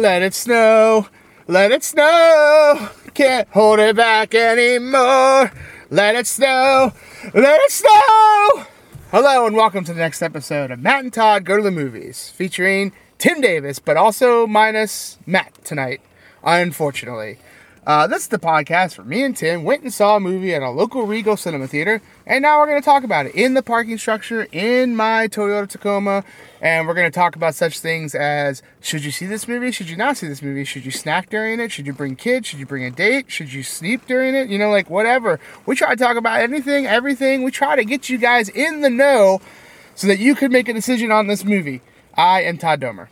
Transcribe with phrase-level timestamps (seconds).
[0.00, 1.08] Let it snow.
[1.46, 2.88] Let it snow.
[3.12, 5.52] Can't hold it back anymore.
[5.90, 6.94] Let it snow.
[7.34, 8.64] Let it snow.
[9.10, 12.30] Hello and welcome to the next episode of Matt and Todd Go to the Movies,
[12.34, 16.00] featuring Tim Davis, but also minus Matt tonight,
[16.42, 17.36] unfortunately.
[17.86, 20.60] Uh, this is the podcast where me and Tim went and saw a movie at
[20.60, 23.62] a local Regal Cinema Theater, and now we're going to talk about it in the
[23.62, 26.22] parking structure in my Toyota Tacoma,
[26.60, 29.72] and we're going to talk about such things as should you see this movie?
[29.72, 30.64] Should you not see this movie?
[30.64, 31.72] Should you snack during it?
[31.72, 32.48] Should you bring kids?
[32.48, 33.30] Should you bring a date?
[33.30, 34.50] Should you sleep during it?
[34.50, 35.40] You know, like whatever.
[35.64, 37.44] We try to talk about anything, everything.
[37.44, 39.40] We try to get you guys in the know
[39.94, 41.80] so that you could make a decision on this movie.
[42.14, 43.08] I am Todd Domer.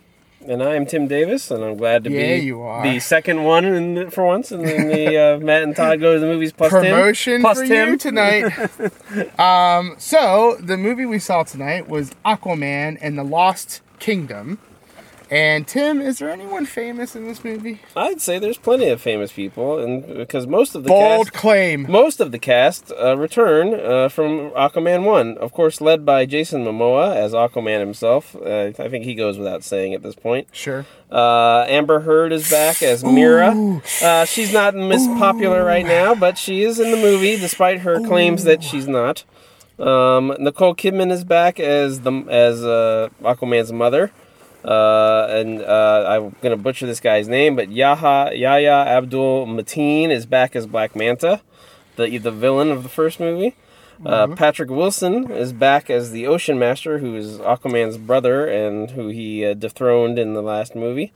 [0.47, 2.81] And I am Tim Davis, and I'm glad to Yeah, be you are.
[2.81, 6.19] the second one in, for once in, in the uh, Matt and Todd Go to
[6.19, 7.41] the Movies plus promotion Tim.
[7.41, 7.89] Plus for Tim.
[7.89, 9.39] you tonight.
[9.39, 14.59] um, so the movie we saw tonight was Aquaman and the Lost Kingdom.
[15.31, 17.79] And Tim, is there anyone famous in this movie?
[17.95, 21.85] I'd say there's plenty of famous people, and because most of the Bold cast, claim.
[21.89, 26.65] most of the cast uh, return uh, from Aquaman One, of course, led by Jason
[26.65, 28.35] Momoa as Aquaman himself.
[28.35, 30.47] Uh, I think he goes without saying at this point.
[30.51, 30.85] Sure.
[31.11, 33.81] Uh, Amber Heard is back as Mera.
[34.01, 37.99] Uh, she's not Miss Popular right now, but she is in the movie, despite her
[38.01, 39.23] claims that she's not.
[39.77, 44.11] Um, Nicole Kidman is back as the as uh, Aquaman's mother,
[44.63, 50.25] uh, and uh, I'm gonna butcher this guy's name, but Yaha Yahya Abdul Mateen is
[50.25, 51.41] back as Black Manta,
[51.95, 53.55] the the villain of the first movie.
[54.05, 59.09] Uh, Patrick Wilson is back as the Ocean Master, who is Aquaman's brother and who
[59.09, 61.11] he uh, dethroned in the last movie.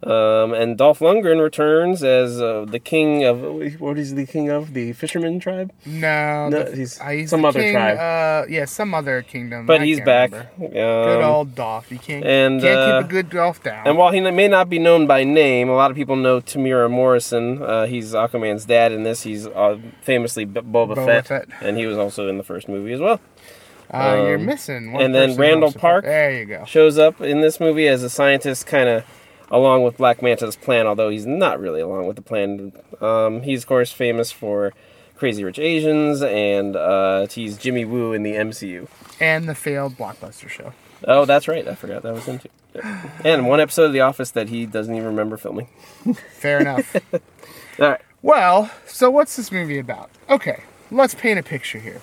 [0.00, 3.40] Um, and Dolph Lundgren returns as uh, the king of
[3.80, 5.72] what is he the king of the fisherman tribe?
[5.84, 7.98] No, No, he's uh, some other king, tribe.
[7.98, 9.66] Uh, yeah, some other kingdom.
[9.66, 10.30] But I he's back.
[10.30, 10.50] remember.
[10.72, 11.90] Good Um, old Dolph.
[11.90, 13.88] You can't, and, can't uh, keep a good Dolph down.
[13.88, 16.88] And while he may not be known by name, a lot of people know Temuera
[16.88, 17.60] Morrison.
[17.60, 19.22] Uh, he's Aquaman's dad in this.
[19.22, 21.48] He's uh, famously B- Boba, Boba Fett, Fett.
[21.60, 23.20] and he was also in the first movie as well.
[23.90, 25.72] uh, you're um, missing one and then Randall.
[25.72, 26.04] Park.
[26.04, 26.64] There you go.
[26.66, 29.04] Shows up in this movie as a scientist, kind of
[29.50, 32.72] along with Black Manta's plan, although he's not really along with the plan.
[33.00, 34.72] Um, he's of course famous for
[35.16, 38.88] Crazy Rich Asians, and uh, he's Jimmy Woo in the MCU.
[39.20, 40.72] And the failed blockbuster show.
[41.04, 41.66] Oh, that's right.
[41.66, 42.48] I forgot that was him too.
[42.74, 43.10] Yeah.
[43.24, 45.68] And one episode of The Office that he doesn't even remember filming.
[46.32, 46.94] Fair enough.
[47.12, 47.20] All
[47.88, 48.00] right.
[48.22, 50.10] Well, so what's this movie about?
[50.28, 52.00] Okay, let's paint a picture here.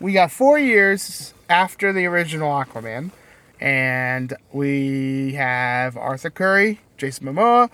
[0.00, 3.10] We got four years after the original Aquaman,
[3.60, 7.70] and we have Arthur Curry, Jason Momoa,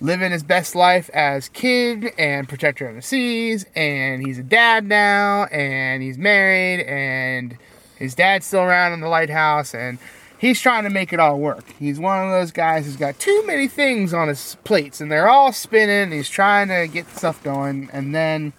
[0.00, 4.84] living his best life as king and protector of the seas, and he's a dad
[4.84, 7.56] now, and he's married, and
[7.96, 9.98] his dad's still around in the lighthouse, and
[10.38, 11.64] he's trying to make it all work.
[11.78, 15.28] He's one of those guys who's got too many things on his plates, and they're
[15.28, 16.10] all spinning.
[16.10, 18.52] He's trying to get stuff going, and then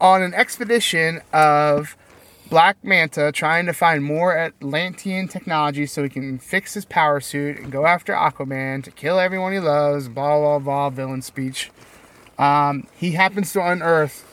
[0.00, 1.96] on an expedition of
[2.50, 7.58] Black Manta trying to find more Atlantean technology so he can fix his power suit
[7.58, 10.08] and go after Aquaman to kill everyone he loves.
[10.08, 10.90] Blah blah blah.
[10.90, 11.70] Villain speech.
[12.40, 14.26] Um, he happens to unearth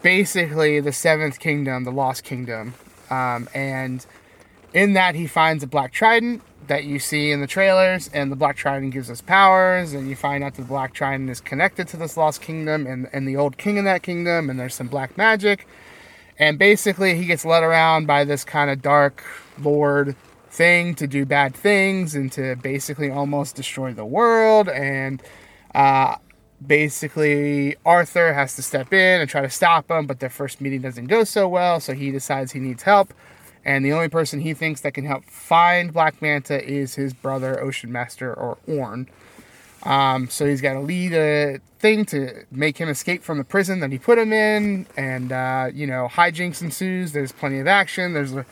[0.00, 2.72] basically the seventh kingdom, the Lost Kingdom,
[3.10, 4.06] um, and
[4.72, 8.36] in that he finds a black trident that you see in the trailers and the
[8.36, 11.88] black trident gives us powers and you find out that the black trident is connected
[11.88, 14.86] to this lost kingdom and, and the old king in that kingdom and there's some
[14.86, 15.66] black magic
[16.40, 19.22] and basically he gets led around by this kind of dark
[19.60, 20.16] lord
[20.48, 25.22] thing to do bad things and to basically almost destroy the world and
[25.76, 26.16] uh,
[26.66, 30.80] basically arthur has to step in and try to stop him but their first meeting
[30.80, 33.14] doesn't go so well so he decides he needs help
[33.64, 37.60] and the only person he thinks that can help find Black Manta is his brother,
[37.60, 39.06] Ocean Master or Orm.
[39.82, 43.80] Um, so he's got to lead a thing to make him escape from the prison
[43.80, 47.12] that he put him in, and uh, you know hijinks ensues.
[47.12, 48.12] There's plenty of action.
[48.12, 48.44] There's a,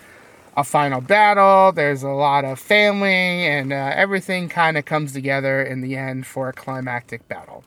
[0.56, 1.72] a final battle.
[1.72, 6.26] There's a lot of family, and uh, everything kind of comes together in the end
[6.26, 7.64] for a climactic battle,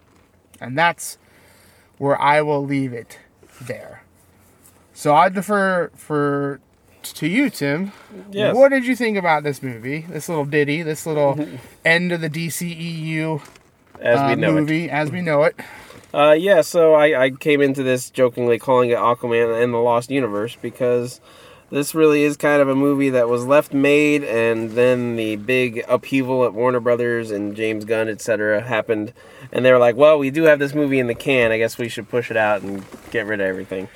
[0.59, 1.17] and that's
[1.99, 3.19] where I will leave it
[3.61, 4.03] there.
[4.93, 6.59] So I defer for
[7.03, 7.91] to you, Tim.
[8.31, 8.55] Yes.
[8.55, 10.01] What did you think about this movie?
[10.09, 11.37] This little ditty, this little
[11.85, 13.41] end of the DCEU
[13.99, 14.61] As uh, we know it.
[14.61, 15.55] movie as we know it.
[16.13, 20.11] Uh, yeah, so I, I came into this jokingly calling it Aquaman and the Lost
[20.11, 21.21] Universe because
[21.69, 25.85] this really is kind of a movie that was left made and then the big
[25.87, 28.59] upheaval at Warner Brothers and James Gunn, etc.
[28.59, 29.13] happened.
[29.53, 31.53] And they were like, well, we do have this movie in the can.
[31.53, 33.87] I guess we should push it out and get rid of everything.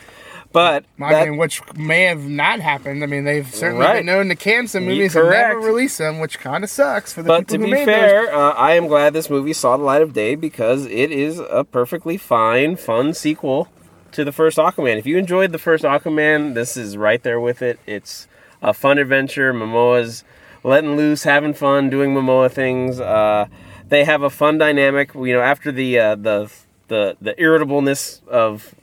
[0.51, 3.03] But I that- mean, which may have not happened.
[3.03, 3.97] I mean, they've certainly Right.
[3.97, 5.65] been known to can some movies and never correct.
[5.65, 7.95] release them, which kind of sucks for the But people to who be made those.
[7.95, 11.39] fair, uh, I am glad this movie saw the light of day because it is
[11.39, 13.67] a perfectly fine, fun sequel
[14.13, 14.97] to the first Aquaman.
[14.97, 17.77] If you enjoyed the first Aquaman, this is right there with it.
[17.85, 18.27] It's
[18.61, 19.53] a fun adventure.
[19.53, 20.23] Momoa's
[20.63, 22.99] letting loose, having fun, doing Momoa things.
[23.01, 23.47] Uh,
[23.89, 25.13] they have a fun dynamic.
[25.13, 26.49] You know, after the uh, the
[26.87, 28.73] the the irritableness of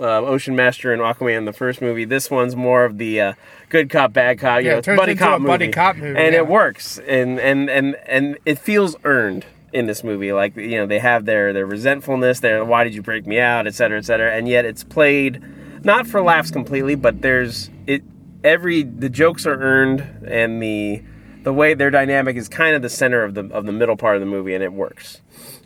[0.00, 2.04] uh, Ocean Master and Aquaman the first movie.
[2.04, 3.32] This one's more of the uh,
[3.68, 4.62] good cop, bad cop.
[4.62, 6.40] You know, it turns buddy into cop a buddy cop movie, and yeah.
[6.40, 6.98] it works.
[6.98, 10.32] And and and and it feels earned in this movie.
[10.32, 13.66] Like you know, they have their their resentfulness, their why did you break me out,
[13.66, 14.32] et cetera, et cetera.
[14.32, 15.42] And yet it's played
[15.84, 18.02] not for laughs completely, but there's it.
[18.42, 21.02] Every the jokes are earned, and the
[21.42, 24.16] the way their dynamic is kind of the center of the of the middle part
[24.16, 25.20] of the movie, and it works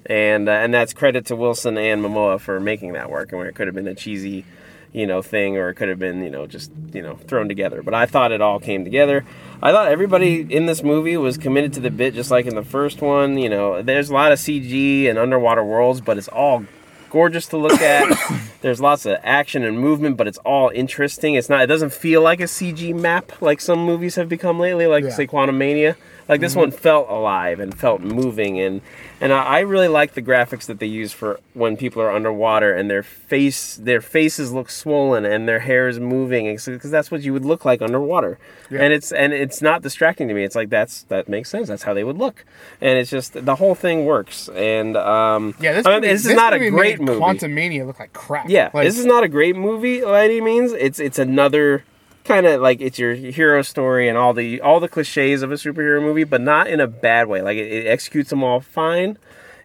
[0.07, 3.33] and uh, and that's credit to Wilson and Momoa for making that work.
[3.33, 4.45] And where it could have been a cheesy,
[4.93, 7.83] you know, thing, or it could have been you know just you know thrown together.
[7.83, 9.25] But I thought it all came together.
[9.63, 12.65] I thought everybody in this movie was committed to the bit, just like in the
[12.65, 13.39] first one.
[13.39, 16.65] You know, there's a lot of CG and underwater worlds, but it's all
[17.11, 18.13] gorgeous to look at.
[18.61, 21.35] there's lots of action and movement, but it's all interesting.
[21.35, 21.63] It's not.
[21.63, 25.11] It doesn't feel like a CG map like some movies have become lately, like Yeah.
[25.11, 25.97] say Quantumania.
[26.29, 28.81] Like this one felt alive and felt moving, and
[29.25, 32.91] and I, really like the graphics that they use for when people are underwater and
[32.91, 37.33] their face their faces look swollen and their hair is moving because that's what you
[37.33, 38.39] would look like underwater,
[38.71, 38.83] Yeah.
[38.83, 40.45] and it's and it's not distracting to me.
[40.45, 41.69] It's like that's that makes sense.
[41.69, 42.45] That's how they would look,
[42.81, 44.49] and it's just the whole thing works.
[44.51, 47.19] And um, Yeah, this, I mean, movie, this is this not a great movie.
[47.19, 48.49] Quantum Mania look like crap.
[48.49, 50.73] Yeah, Like, this is not a great movie by any means.
[50.73, 51.85] It's it's another
[52.25, 55.55] kind of like it's your hero story and all the all the cliches of a
[55.55, 57.43] superhero movie, but not in a bad way.
[57.43, 59.19] Like it, it executes them all fine.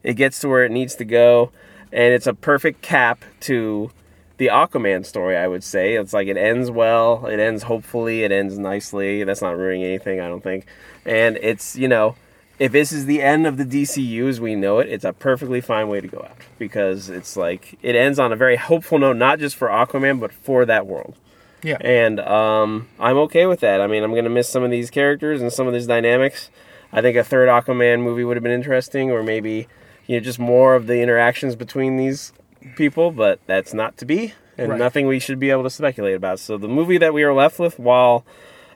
[0.04, 1.52] It gets to where it needs to go,
[1.92, 3.92] and it's a perfect cap to
[4.38, 5.36] the Aquaman story.
[5.36, 7.26] I would say it's like it ends well.
[7.26, 8.24] It ends hopefully.
[8.24, 9.24] It ends nicely.
[9.24, 10.66] That's not ruining anything, I don't think.
[11.06, 12.16] And it's you know.
[12.60, 15.62] If this is the end of the DCU as we know it, it's a perfectly
[15.62, 19.16] fine way to go out because it's like it ends on a very hopeful note,
[19.16, 21.16] not just for Aquaman, but for that world.
[21.64, 21.78] Yeah.
[21.82, 23.82] And um, I'm okay with that.
[23.82, 26.50] I mean, I'm gonna miss some of these characters and some of these dynamics.
[26.92, 29.68] I think a third Aquaman movie would have been interesting, or maybe
[30.08, 32.34] you know just more of the interactions between these
[32.76, 33.12] people.
[33.12, 34.80] But that's not to be, and Right.
[34.80, 36.40] nothing we should be able to speculate about.
[36.40, 38.26] So the movie that we are left with, while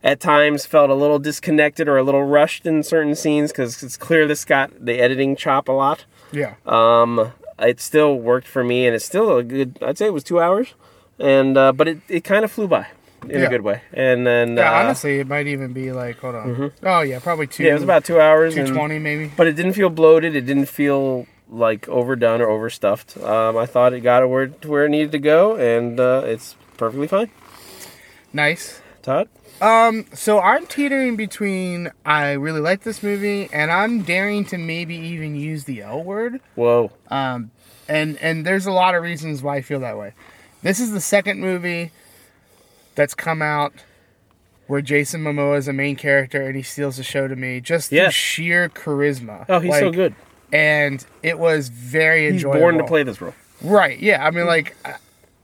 [0.04, 3.98] at times felt a little disconnected or a little rushed in certain scenes, because it's
[3.98, 6.06] clear this got the editing chop a lot.
[6.32, 6.56] yeah.
[6.66, 9.78] Um, it still worked for me, and it's still a good.
[9.82, 10.74] I'd say it was two hours,
[11.20, 12.88] and uh, but it, it kind of flew by
[13.24, 13.46] in Yeah.
[13.46, 13.82] a good way.
[13.94, 16.72] And then Yeah, uh, honestly, it might even be like, hold on.
[16.84, 17.64] Oh yeah, probably two.
[17.64, 18.56] yeah, it was about two hours.
[18.58, 19.32] and- two twenty maybe.
[19.36, 20.36] but it didn't feel bloated.
[20.36, 23.18] It didn't feel like overdone or overstuffed.
[23.18, 26.24] Um, I thought it got it where to where it needed to go, and uh,
[26.26, 27.30] it's perfectly fine.
[28.32, 28.82] Nice.
[29.02, 29.28] Todd,
[29.62, 34.96] Um, So I'm teetering between I really like this movie and I'm daring to maybe
[34.96, 36.40] even use the L word.
[36.56, 37.52] whoa, Um,
[37.88, 40.14] and and there's a lot of reasons why I feel that way.
[40.64, 41.92] This is the second movie
[42.96, 43.74] that's come out
[44.68, 47.92] where Jason Momoa is a main character and he steals the show to me just
[47.92, 48.14] Yes.
[48.14, 49.46] sheer charisma.
[49.50, 50.16] oh, he's so good.
[50.52, 52.60] And it was very He's enjoyable.
[52.60, 53.34] born to play this role.
[53.62, 54.00] Right.
[54.00, 54.26] Yeah.
[54.26, 54.76] I mean, like,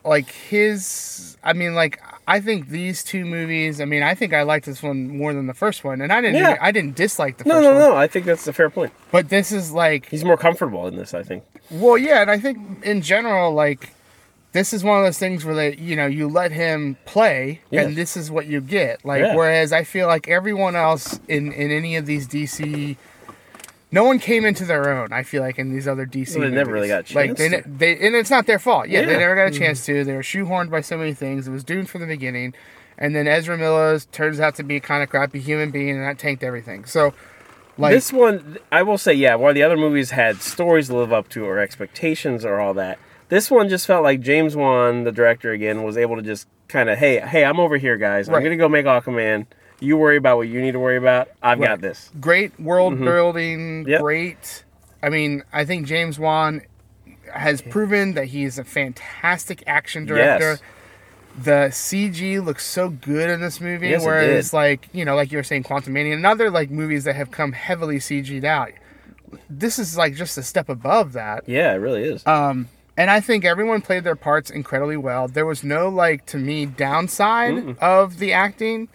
[0.06, 1.36] like his.
[1.44, 3.82] I mean, like, I think these two movies.
[3.82, 6.22] I mean, I think I liked this one more than the first one, and I
[6.22, 6.36] didn't.
[6.36, 6.58] Yeah.
[6.62, 7.80] I didn't dislike the No, first no, one.
[7.80, 7.96] no.
[7.96, 8.94] I think that's a fair point.
[9.12, 11.14] But this is like, He's more comfortable in this.
[11.14, 11.44] I think.
[11.72, 13.90] well, yeah, and I think in general, like,
[14.52, 17.86] this is one of those things where they, you know, you let him play, Yes.
[17.86, 19.04] and this is what you get.
[19.06, 19.36] Like, Yeah.
[19.36, 22.98] whereas I feel like everyone else in in any of these DC.
[23.92, 25.12] No one came into their own.
[25.12, 27.50] I feel like in these other DC, Well, they never really got a Like they,
[27.50, 27.64] to.
[27.66, 28.88] they, and it's not their fault.
[28.88, 29.64] Yeah, they never got a mm-hmm.
[29.64, 30.04] chance to.
[30.04, 31.48] They were shoehorned by so many things.
[31.48, 32.54] It was doomed from the beginning,
[33.00, 36.04] and then Ezra Miller turns out to be a kind of crappy human being, and
[36.04, 36.86] that tanked everything.
[36.86, 37.16] So,
[37.80, 39.34] like, this one, I will say, yeah.
[39.36, 43.00] While the other movies had stories to live up to or expectations or all that,
[43.30, 46.90] this one just felt like James Wan, the director again, was able to just kind
[46.90, 48.28] of, hey, hey, I'm over here, guys.
[48.30, 49.46] I'm gonna go make Aquaman.
[49.80, 51.30] You worry about what you need to worry about.
[51.42, 52.12] I've got this.
[52.20, 53.90] great world building, Mm-hmm.
[53.90, 54.02] Yep.
[54.02, 54.64] great.
[55.02, 56.62] I mean, I think James Wan
[57.34, 60.52] has proven that he is a fantastic action director.
[60.60, 60.62] Yes.
[61.42, 64.56] The CG looks so good in this movie, Yes, it whereas did.
[64.58, 67.54] like you know, like you were saying, Quantumania and other like movies that have come
[67.54, 68.72] heavily CG'd out.
[69.50, 71.48] This is like just a step above that.
[71.48, 72.26] Yeah, it really is.
[72.28, 72.68] Um,
[73.00, 75.30] and I think everyone played their parts incredibly well.
[75.30, 78.90] There was no like to me downside of the acting.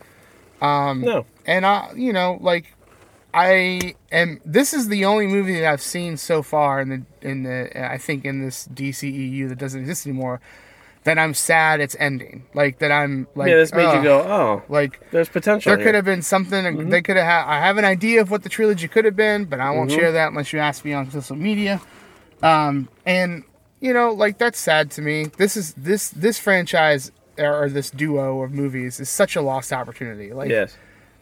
[0.61, 2.75] Um, no, And I, you know, like
[3.32, 4.42] I am.
[4.44, 7.96] This is the only movie that I've seen so far in the in the I
[7.96, 10.42] think in this DCEU that doesn't exist anymore
[11.04, 12.44] that I'm sad it's ending.
[12.52, 15.70] Like that I'm like yeah, this made you go, oh, like there's potential.
[15.70, 15.87] there here.
[15.87, 16.90] could have been something mm-hmm.
[16.90, 19.61] they could have I have an idea of what the trilogy could have been, but
[19.61, 19.99] I won't mm-hmm.
[19.99, 21.80] share that unless you ask me on social media.
[22.42, 23.44] Um and
[23.84, 25.26] you know, like that's sad to me.
[25.36, 30.32] This is this this franchise or this duo of movies is such a lost opportunity.
[30.32, 30.76] Like Yes.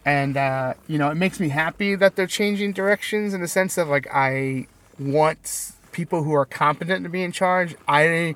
[0.04, 3.78] and uh, you know it makes me happy that they're changing directions in the sense
[3.78, 4.66] of like i
[4.98, 8.34] want people who are competent to be in charge i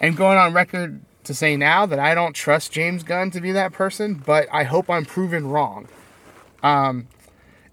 [0.00, 3.52] am going on record to say now that i don't trust james gunn to be
[3.52, 5.88] that person but i hope i'm proven wrong
[6.62, 7.06] um,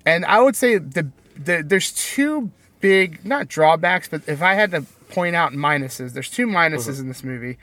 [0.06, 4.72] and i would say the, the there's two big not drawbacks but if i had
[4.72, 7.02] to point out minuses there's two minuses uh-huh.
[7.02, 7.58] in this movie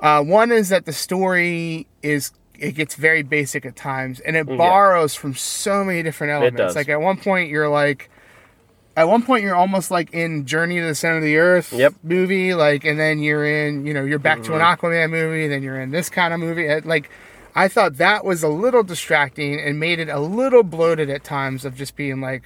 [0.00, 4.46] uh, one is that the story is it gets very basic at times, and it
[4.46, 6.74] mm, borrows from so many different elements.
[6.74, 8.10] Like at one point, you're like,
[8.96, 11.94] at one point, you're almost like in Journey to the Center of the Earth Yep.
[12.02, 14.86] movie, like, and then you're in, you know, you're back to an mm-hmm.
[14.86, 16.68] Aquaman movie, then you're in this kind of movie.
[16.80, 17.10] Like,
[17.54, 21.64] I thought that was a little distracting and made it a little bloated at times
[21.64, 22.42] of just being like,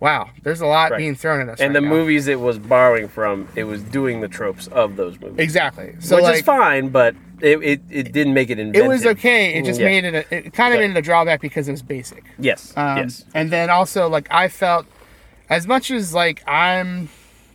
[0.00, 0.98] wow, there's a lot Right.
[0.98, 1.60] being thrown at us.
[1.60, 1.92] And right the now.
[1.94, 5.38] movies it was borrowing from, it was doing the tropes of those movies.
[5.38, 5.94] exactly.
[6.00, 8.84] So Which like, is fine, but it, it, it didn't make it inventive.
[8.84, 9.54] It was okay.
[9.54, 9.86] It just Yeah.
[9.86, 10.14] made it.
[10.14, 10.86] A, it kind of Yeah.
[10.88, 12.24] made it a drawback because it was basic.
[12.38, 12.72] Yes.
[12.76, 13.24] Um, yes.
[13.34, 14.86] And then also, like, I felt
[15.50, 17.08] as much as like I'm,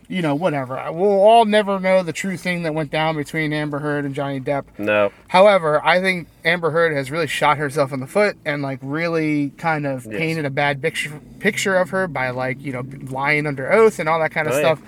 [0.08, 0.76] you know, whatever.
[0.92, 4.40] We'll all never know the true thing that went down between Amber Heard and Johnny
[4.40, 4.66] Depp.
[4.78, 5.12] No.
[5.28, 9.52] However, I think Amber Heard has really shot herself in the foot and like really
[9.58, 10.16] kind of Yes.
[10.18, 14.08] painted a bad picture picture of her by like you know lying under oath and
[14.10, 14.76] all that kind of Oh, yeah.
[14.76, 14.82] stuff.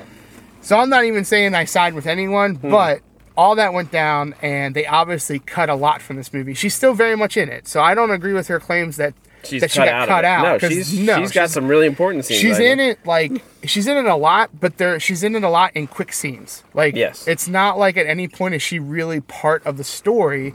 [0.62, 2.72] So I'm not even saying I side with anyone, Hmm.
[2.72, 3.02] but
[3.38, 6.54] all that went down and they obviously cut a lot from this movie.
[6.54, 9.14] She's still very much in it, so I don't agree with her claims that
[9.46, 10.08] She's that she cut got out.
[10.08, 10.62] cut out.
[10.62, 12.40] No, she's, no, she's got some really important scenes.
[12.42, 15.50] She's in it like she's in it a lot, but there she's in it a
[15.50, 16.64] lot in quick scenes.
[16.74, 17.28] Like Yes.
[17.28, 20.54] it's not like at any point is she really part of the story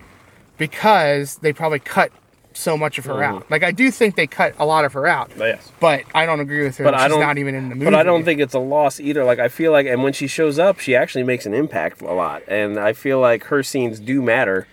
[0.59, 2.13] because they probably cut
[2.53, 3.37] so much of her Mm-hmm.
[3.37, 3.51] out.
[3.51, 5.73] Like I do think they cut a lot of her out, But yes.
[5.81, 6.85] but I don't agree with her.
[6.85, 7.85] But I she's don't- not even in the movie.
[7.91, 9.25] But I don't think it's a loss either.
[9.25, 12.13] Like I feel like, and when she shows up, she actually makes an impact a
[12.13, 14.67] lot, and I feel like her scenes do matter,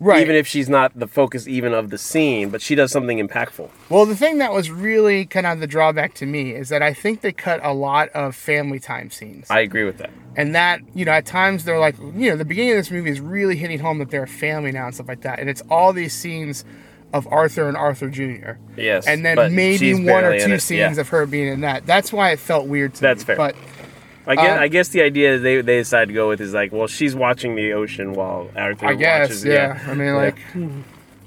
[0.00, 0.20] right.
[0.22, 2.50] even if she's not the focus even of the scene.
[2.50, 3.68] But she does something impactful.
[3.88, 6.92] Well, the thing that was really kind of the drawback to me is that I
[6.92, 9.50] think they cut a lot of family time scenes.
[9.50, 10.10] I agree with that.
[10.36, 13.10] and that, you know, at times they're like, you know, the beginning of this movie
[13.10, 15.38] is really hitting home that they're a family now and stuff like that.
[15.38, 16.64] And it's all these scenes
[17.12, 18.52] of Arthur and Arthur Jr.
[18.76, 21.00] Yes, And then maybe one or two scenes yeah.
[21.00, 21.86] of her being in that.
[21.86, 23.26] That's why it felt weird to That's me.
[23.26, 23.36] fair.
[23.36, 23.54] But
[24.26, 26.72] I guess, Um, I guess the idea they they decided to go with is like,
[26.72, 29.44] well, she's watching the ocean while Arthur I guess, watches.
[29.44, 29.78] yeah.
[29.86, 30.14] I mean, Yeah.
[30.14, 30.38] like,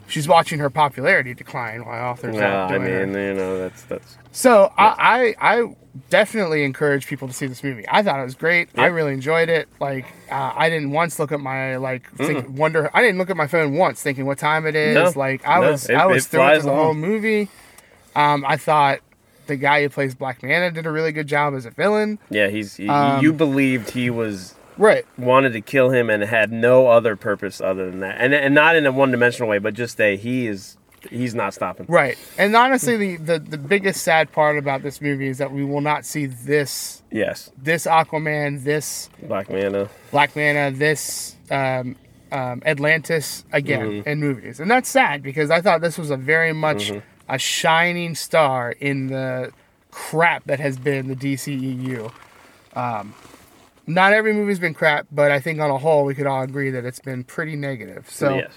[0.07, 3.05] she's watching her popularity decline while Arthur's No, out I doing her.
[3.07, 5.75] mean, you know, that's that's So I, I I
[6.09, 7.85] definitely encourage people to see this movie.
[7.89, 8.69] I thought it was great.
[8.77, 9.67] I really enjoyed it.
[9.79, 12.89] Like uh, I didn't once look at my like think, wonder.
[12.93, 14.95] I didn't look at my phone once thinking what time it is.
[14.95, 15.19] No.
[15.19, 17.49] Like I No, was it- I was through the whole movie.
[18.15, 18.99] Um, I thought
[19.47, 22.19] the guy who plays Black Manta did a really good job as a villain.
[22.29, 22.47] yeah.
[22.47, 25.05] He's he, Um, you believed he was Right.
[25.17, 28.75] wanted to kill him and had no other purpose other than that, and and not
[28.75, 30.77] in a one dimensional way, but just a he is
[31.09, 31.85] he's not stopping.
[31.89, 32.15] Right.
[32.37, 35.81] And honestly, the, the the biggest sad part about this movie is that we will
[35.81, 39.89] not see this Yes, this Aquaman, this Black Manta.
[40.11, 41.95] Black Manta, this um,
[42.31, 44.09] um, Atlantis again Mm-hmm.
[44.09, 46.99] in movies, and that's sad because I thought this was a very much Mm-hmm.
[47.29, 49.51] A shining star in the
[49.91, 52.11] crap that has been the DCEU.
[52.75, 53.13] Um,
[53.85, 56.69] not every movie's been crap, but I think on a whole we could all agree
[56.71, 58.09] that it's been pretty negative.
[58.09, 58.51] So yes.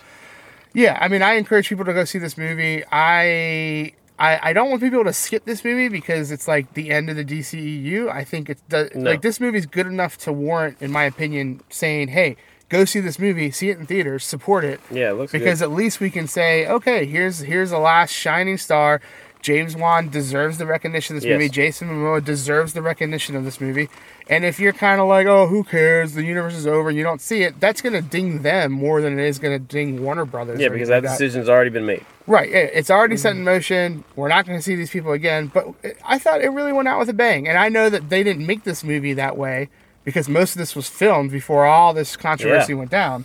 [0.74, 2.84] yeah, I mean, I encourage people to go see this movie.
[2.90, 3.92] I.
[4.18, 7.16] I, I don't want people to skip this movie because it's like the end of
[7.16, 8.10] the DCEU.
[8.10, 9.12] I think it's the, No.
[9.12, 12.36] like this movie's good enough to warrant, in my opinion, saying, "Hey,
[12.70, 15.40] go see this movie, see it in theaters, support it." Yeah, it looks good.
[15.40, 15.66] because good.
[15.66, 19.00] at least we can say, "Okay, here's here's the last shining star."
[19.42, 21.32] James Wan deserves the recognition of this Yes.
[21.32, 21.48] movie.
[21.48, 23.88] Jason Momoa deserves the recognition of this movie.
[24.28, 26.12] And if you're kind of like, "Oh, who cares?
[26.12, 29.18] The universe is over," and you don't see it, that's gonna ding them more than
[29.18, 30.60] it is gonna ding Warner Brothers.
[30.60, 32.04] Yeah, because anything that like decision's already been made.
[32.26, 32.50] Right.
[32.52, 33.38] It's already set Mm-hmm.
[33.38, 34.04] in motion.
[34.14, 35.50] We're not going to see these people again.
[35.52, 35.68] But
[36.06, 37.48] I thought it really went out with a bang.
[37.48, 39.68] And I know that they didn't make this movie that way
[40.04, 42.78] because most of this was filmed before all this controversy Yeah.
[42.78, 43.24] went down.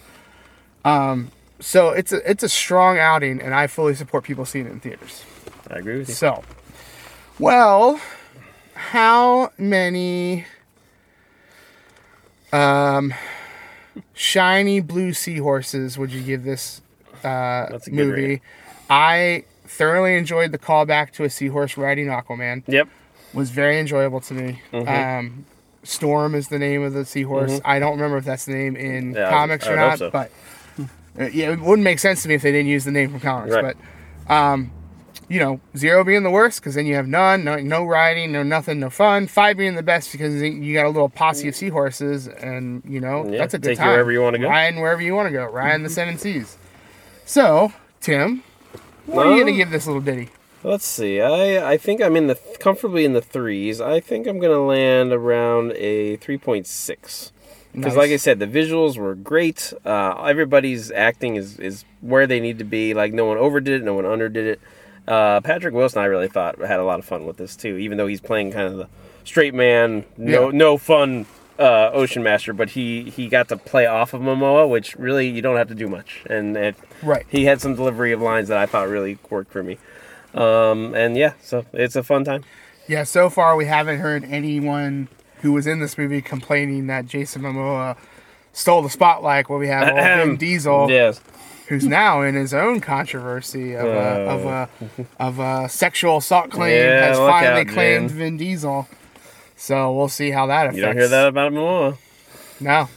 [0.83, 4.71] Um, so it's a it's a strong outing, and I fully support people seeing it
[4.71, 5.23] in theaters.
[5.69, 6.13] I agree with you.
[6.15, 6.43] So,
[7.39, 7.99] well,
[8.75, 10.45] how many
[12.53, 13.13] um,
[14.13, 16.81] shiny blue seahorses would you give this
[17.23, 18.41] uh, That's a good movie?
[18.89, 22.63] I thoroughly enjoyed the callback to a seahorse riding Aquaman.
[22.67, 22.87] Yep.
[23.33, 24.61] Was very enjoyable to me.
[24.71, 24.87] Mm-hmm.
[25.25, 25.45] Um,
[25.85, 27.59] Storm is the name of the seahorse.
[27.63, 29.15] I don't remember if that's the name in Mm-hmm.
[29.17, 30.09] Yeah, comics I or not, so.
[30.11, 30.31] but
[31.19, 33.19] uh, yeah, it wouldn't make sense to me if they didn't use the name from
[33.19, 33.53] comics.
[33.55, 33.75] Right.
[34.27, 34.71] But um,
[35.29, 38.43] you know, zero being the worst because then you have none, no, no riding, no
[38.43, 39.25] nothing, no fun.
[39.27, 43.25] Five being the best because you got a little posse of seahorses, and you know
[43.29, 43.87] Yeah, that's a good take you time.
[43.93, 44.49] wherever you wanna go.
[44.49, 46.57] riding wherever you want to go, riding the seven seas.
[47.25, 48.43] So, Tim,
[49.07, 50.29] what are you gonna give this little ditty?
[50.65, 51.21] Let's see.
[51.21, 53.79] I I think I'm in the comfortably in the threes.
[53.79, 57.31] I think I'm gonna land around a three point six.
[57.71, 57.97] Because, Nice.
[57.97, 59.73] like I said, the visuals were great.
[59.85, 62.93] Uh, everybody's acting is, is where they need to be.
[62.93, 64.61] Like, no one overdid it, no one underdid it.
[65.05, 67.75] Uh, Patrick Wilson, I really thought had a lot of fun with this too.
[67.77, 68.87] Even though he's playing kind of the
[69.25, 70.57] straight man, no Yeah.
[70.57, 71.25] no fun
[71.59, 75.41] uh, ocean master, but he he got to play off of Momoa, which really you
[75.41, 76.23] don't have to do much.
[76.29, 77.25] And it, Right.
[77.29, 79.77] he had some delivery of lines that I thought really worked for me.
[80.35, 82.43] Um, and yeah, so it's a fun time.
[82.87, 85.07] Yeah, so far we haven't heard anyone
[85.41, 87.97] who was in this movie complaining that Jason Momoa
[88.53, 89.49] stole the spotlight.
[89.49, 91.21] Where we have old Vin Diesel, Yes.
[91.67, 93.89] who's now in his own controversy of a,
[94.29, 94.69] of a
[95.19, 98.17] of a sexual assault claim, Yeah, has finally out, claimed man.
[98.17, 98.87] Vin Diesel.
[99.55, 100.77] So we'll see how that affects.
[100.77, 101.97] You don't hear that about Momoa.
[102.59, 102.87] No,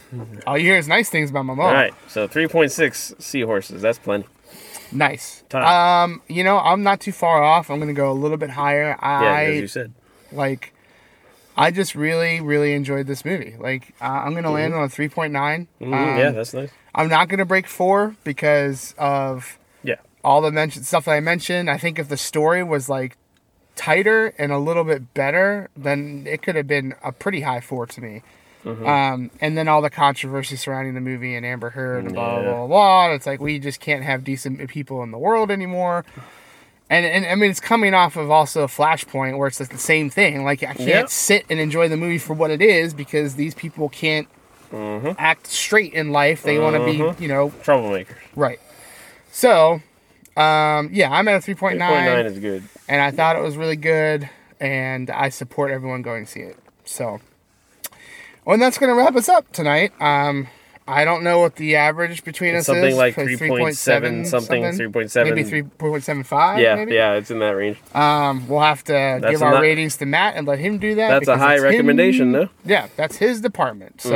[0.47, 1.63] all you hear is nice things about Momoa.
[1.63, 3.81] All right, so 3.6 seahorses.
[3.81, 4.25] That's plenty.
[4.91, 5.43] Nice.
[5.49, 5.65] Top.
[5.65, 7.69] Um, you know, I'm not too far off.
[7.69, 8.89] I'm gonna go a little bit higher.
[8.89, 9.93] Yeah, I as you said.
[10.31, 10.73] like
[11.57, 13.55] I just really really enjoyed this movie.
[13.59, 15.31] Like uh, I'm gonna land on a 3.9.
[15.31, 16.69] Mhm, Um, yeah, that's nice.
[16.95, 19.95] I'm not gonna break four because of Yeah.
[20.23, 21.69] all the mentioned stuff that I mentioned.
[21.69, 23.15] I think if the story was like
[23.75, 27.85] tighter and a little bit better, then it could have been a pretty high four
[27.85, 28.21] to me.
[28.65, 28.85] Mm-hmm.
[28.85, 32.43] Um, and then all the controversy surrounding the movie and Amber Heard and blah blah
[32.43, 32.53] Yeah.
[32.57, 33.11] blah blah.
[33.13, 36.03] It's like we just can't have decent people in the world anymore.
[36.89, 40.09] And, and I mean, it's coming off of also Flashpoint, where it's like the same
[40.09, 40.43] thing.
[40.43, 41.09] Like I can't Yep.
[41.09, 44.27] sit and enjoy the movie for what it is because these people can't
[44.71, 45.13] Mm-hmm.
[45.17, 46.43] act straight in life.
[46.43, 48.13] They want to be, you know, troublemakers.
[48.35, 48.59] Right.
[49.31, 49.81] So,
[50.37, 52.63] um, yeah, I'm at a 3.9, 3.9 is good.
[52.87, 56.55] and I thought it was really good, and I support everyone going to see it.
[56.85, 57.19] So,
[58.49, 59.91] well, and that's going to wrap us up tonight.
[60.01, 60.47] Um,
[60.87, 62.95] I don't know what the average between us Something is.
[62.95, 65.23] like like 3.7 something, 3.7.
[65.23, 66.59] maybe 3.75.
[66.59, 66.95] Yeah, maybe?
[66.95, 67.77] yeah, it's in that range.
[67.93, 70.95] Um, we'll have to That's give our not- ratings to Matt and let him do
[70.95, 71.09] that.
[71.09, 72.49] That's a high it's him- recommendation, though.
[72.65, 74.01] Yeah, that's his department.
[74.01, 74.11] So,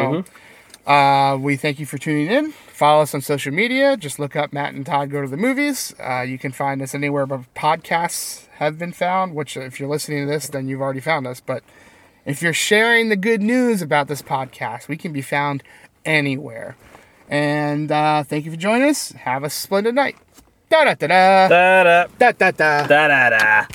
[0.86, 0.90] Mm-hmm.
[0.90, 2.54] uh, we thank you for tuning in.
[2.54, 3.96] Follow us on social media.
[3.96, 5.94] Just look up Matt and Todd Go to the Movies.
[6.04, 10.26] Uh, you can find us anywhere but podcasts have been found, which, if you're listening
[10.26, 11.40] to this, then you've already found us.
[11.40, 11.62] But
[12.26, 15.64] if you're sharing the good news about this podcast, we can be found
[16.06, 16.76] anywhere.
[17.30, 19.12] And uh, thank you for joining us.
[19.12, 20.18] Have a splendid night.
[20.70, 21.48] Da da da da.
[21.48, 22.88] Da da Da da da.
[22.88, 23.66] da da da.